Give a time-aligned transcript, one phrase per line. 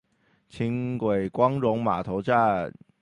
[0.49, 2.73] 輕軌光榮碼頭站